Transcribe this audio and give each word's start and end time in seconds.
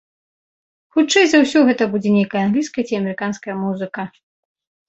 Хутчэй 0.95 1.25
за 1.33 1.41
ўсе, 1.43 1.59
гэта 1.67 1.83
будзе 1.93 2.09
нейкая 2.17 2.43
англійская 2.47 2.87
ці 2.89 2.99
амерыканская 3.01 3.55
музыка. 3.63 4.01